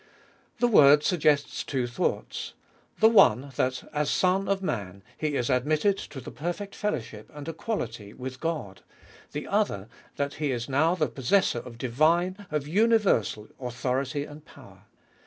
[0.57, 2.55] The word suggests two thoughts.
[2.99, 7.47] The one, that as Son of Man He is admitted to the perfect fellowship and
[7.47, 8.81] equality with God;
[9.31, 14.85] the other, that He is now possessor of divine, of universal authority and power.